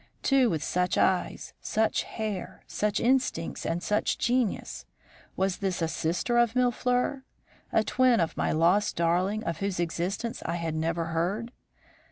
[0.23, 4.87] Two with such eyes, such hair, such instincts, and such genius?
[5.35, 7.21] Was this a sister of Mille fleurs;
[7.71, 11.51] a twin of my lost darling, of whose existence I had never heard?